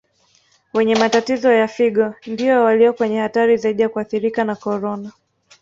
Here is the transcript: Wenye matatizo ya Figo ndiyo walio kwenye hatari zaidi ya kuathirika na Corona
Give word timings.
Wenye 0.73 0.95
matatizo 0.95 1.51
ya 1.53 1.67
Figo 1.67 2.13
ndiyo 2.27 2.63
walio 2.63 2.93
kwenye 2.93 3.19
hatari 3.19 3.57
zaidi 3.57 3.81
ya 3.81 3.89
kuathirika 3.89 4.43
na 4.43 4.55
Corona 4.55 5.11